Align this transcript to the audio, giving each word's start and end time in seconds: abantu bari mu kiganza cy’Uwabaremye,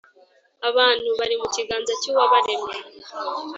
abantu 0.69 1.09
bari 1.19 1.35
mu 1.41 1.47
kiganza 1.55 1.91
cy’Uwabaremye, 2.01 2.73